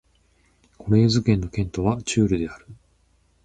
[0.79, 2.65] コレーズ県の県都はチュールである